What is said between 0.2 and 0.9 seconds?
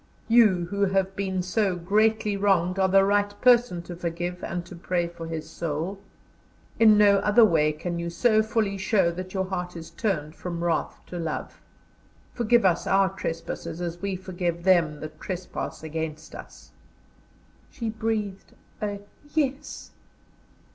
You who